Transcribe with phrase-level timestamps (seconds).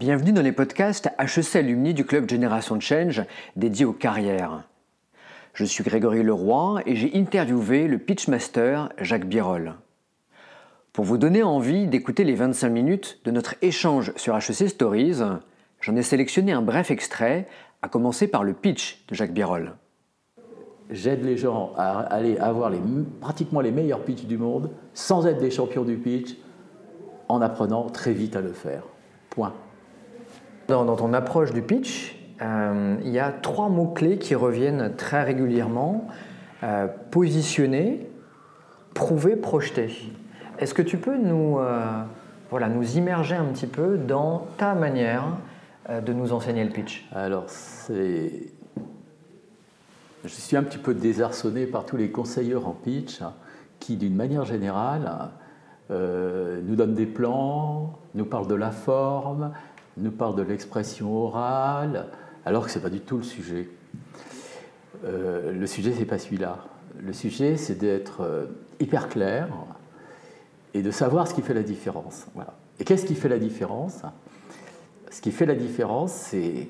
[0.00, 3.22] Bienvenue dans les podcasts HEC Alumni du Club Génération Change
[3.54, 4.62] dédié aux carrières.
[5.52, 9.74] Je suis Grégory Leroy et j'ai interviewé le pitchmaster Jacques Birol.
[10.94, 15.20] Pour vous donner envie d'écouter les 25 minutes de notre échange sur HEC Stories,
[15.82, 17.46] j'en ai sélectionné un bref extrait,
[17.82, 19.74] à commencer par le pitch de Jacques Birol.
[20.88, 22.72] J'aide les gens à aller avoir
[23.20, 26.38] pratiquement les meilleurs pitchs du monde sans être des champions du pitch
[27.28, 28.84] en apprenant très vite à le faire.
[29.28, 29.52] Point.
[30.70, 36.06] Dans, ton approche du pitch, euh, il y a trois mots-clés qui reviennent très régulièrement.
[36.62, 38.08] Euh, positionner,
[38.94, 39.92] prouver, projeter.
[40.60, 41.82] Est-ce que tu peux nous, euh,
[42.50, 45.24] voilà, nous immerger un petit peu dans ta manière
[45.88, 47.08] de nous enseigner le pitch?
[47.12, 47.46] Alors.
[50.22, 53.22] Je suis un petit peu désarçonné par tous les conseilleurs en pitch
[53.80, 55.30] qui, d'une manière générale,
[55.88, 59.50] nous donnent des plans, nous parlent de la forme,
[59.96, 62.06] nous parle de l'expression orale,
[62.44, 63.68] alors que ce n'est pas du tout le sujet.
[65.04, 66.58] Euh, le sujet, ce n'est pas celui-là.
[66.98, 68.46] Le sujet, c'est d'être euh,
[68.78, 69.48] hyper clair
[70.74, 72.26] et de savoir ce qui fait la différence.
[72.78, 74.02] Et qu'est-ce qui fait la différence?
[75.10, 76.68] Ce qui fait la différence, c'est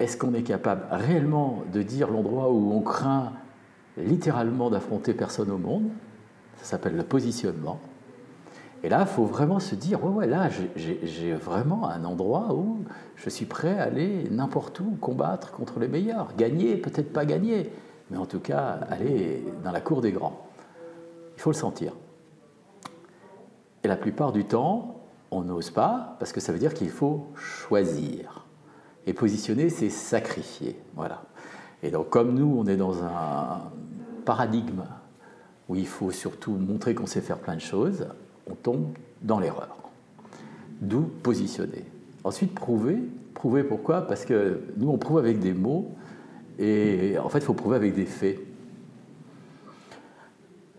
[0.00, 3.32] est-ce qu'on est capable réellement de dire l'endroit où on craint
[3.96, 5.90] littéralement d'affronter personne au monde?
[6.56, 7.80] Ça s'appelle le positionnement.
[8.84, 12.78] Et là, il faut vraiment se dire, ouais, ouais, là, j'ai vraiment un endroit où
[13.14, 16.34] je suis prêt à aller n'importe où, combattre contre les meilleurs.
[16.36, 17.70] Gagner, peut-être pas gagner,
[18.10, 20.46] mais en tout cas, aller dans la cour des grands.
[21.36, 21.92] Il faut le sentir.
[23.84, 24.96] Et la plupart du temps,
[25.30, 28.46] on n'ose pas, parce que ça veut dire qu'il faut choisir.
[29.06, 30.76] Et positionner, c'est sacrifier.
[30.96, 31.22] Voilà.
[31.84, 33.62] Et donc, comme nous, on est dans un
[34.24, 34.82] paradigme
[35.68, 38.06] où il faut surtout montrer qu'on sait faire plein de choses,
[38.50, 39.76] on tombe dans l'erreur.
[40.80, 41.84] D'où positionner.
[42.24, 42.98] Ensuite, prouver.
[43.34, 44.02] Prouver pourquoi?
[44.02, 45.90] Parce que nous, on prouve avec des mots,
[46.58, 48.38] et en fait, il faut prouver avec des faits.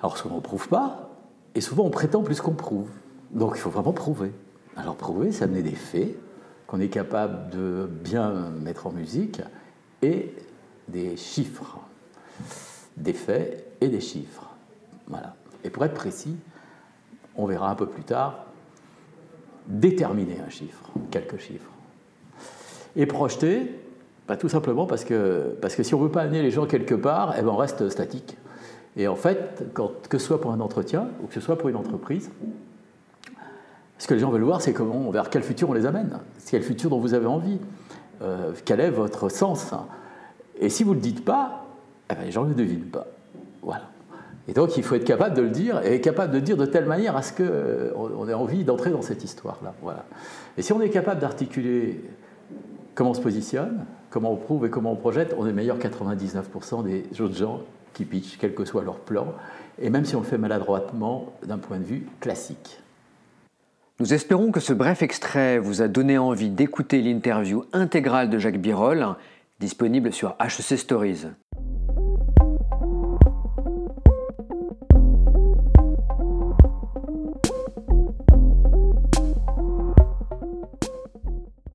[0.00, 1.10] Alors, souvent, on ne prouve pas,
[1.54, 2.90] et souvent, on prétend plus qu'on prouve.
[3.30, 4.32] Donc, il faut vraiment prouver.
[4.76, 6.14] Alors, prouver, c'est amener des faits
[6.66, 9.40] qu'on est capable de bien mettre en musique,
[10.02, 10.34] et
[10.88, 11.78] des chiffres.
[12.96, 14.50] Des faits et des chiffres.
[15.06, 15.36] Voilà.
[15.64, 16.36] Et pour être précis,
[17.36, 18.44] on verra un peu plus tard,
[19.66, 21.70] déterminer un chiffre, quelques chiffres.
[22.96, 23.78] Et projeter,
[24.28, 27.34] bah, tout simplement parce que, si on ne veut pas amener les gens quelque part,
[27.38, 28.36] eh ben on reste statique.
[28.96, 29.64] Et en fait,
[30.08, 32.30] que ce soit pour un entretien ou que ce soit pour une entreprise,
[33.98, 36.18] ce que les gens veulent voir, c'est comment, vers quel futur on les amène,
[36.50, 37.58] quel futur dont vous avez envie,
[38.20, 39.72] euh, quel est votre sens.
[40.58, 41.66] Et si vous ne le dites pas,
[42.10, 43.06] eh ben les gens ne le devinent pas.
[43.62, 43.91] Voilà.
[44.52, 46.66] Et donc il faut être capable de le dire, et capable de le dire de
[46.66, 49.72] telle manière à ce qu'on euh, ait envie d'entrer dans cette histoire-là.
[49.80, 50.04] Voilà.
[50.58, 52.04] Et si on est capable d'articuler
[52.94, 56.84] comment on se positionne, comment on prouve et comment on projette, on est meilleur 99%
[56.84, 57.60] des autres gens
[57.94, 59.28] qui pitchent, quel que soit leur plan,
[59.80, 62.78] et même si on le fait maladroitement d'un point de vue classique.
[64.00, 68.60] Nous espérons que ce bref extrait vous a donné envie d'écouter l'interview intégrale de Jacques
[68.60, 69.16] Birol,
[69.60, 71.28] disponible sur HEC Stories.